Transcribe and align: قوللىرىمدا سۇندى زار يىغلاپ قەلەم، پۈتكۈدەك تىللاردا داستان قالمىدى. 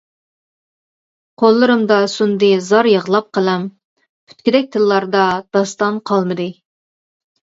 قوللىرىمدا 1.41 1.97
سۇندى 2.13 2.49
زار 2.69 2.89
يىغلاپ 2.93 3.29
قەلەم، 3.37 3.67
پۈتكۈدەك 4.31 4.67
تىللاردا 4.77 5.27
داستان 5.59 6.01
قالمىدى. 6.11 6.49